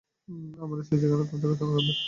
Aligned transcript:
আমার 0.61 0.77
স্ত্রী 0.81 0.95
সেখানে 1.01 1.23
তার 1.23 1.39
দেখাশোনা 1.41 1.71
করবে। 1.71 1.91